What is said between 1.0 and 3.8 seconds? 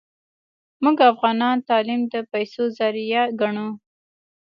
افغانان تعلیم د پیسو ذریعه ګڼو